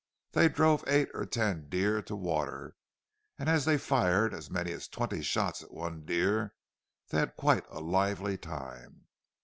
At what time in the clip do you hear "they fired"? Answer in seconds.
3.65-4.33